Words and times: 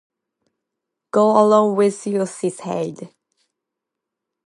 “Go 1.11 1.39
along 1.39 1.75
with 1.75 2.07
you!” 2.07 2.25
she 2.25 2.49
said. 2.49 3.11